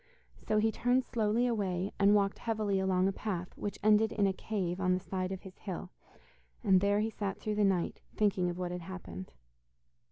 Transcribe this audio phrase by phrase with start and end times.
[0.47, 4.33] So he turned slowly away, and walked heavily along a path which ended in a
[4.33, 5.91] cave on the side of his hill,
[6.63, 9.31] and there he sat through the night, thinking of what had happened.